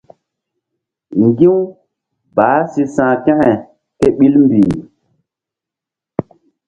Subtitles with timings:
[1.25, 1.55] Ŋgi̧-u
[2.35, 3.51] baah si sa̧h kȩke
[3.99, 4.69] ke ɓil mbih.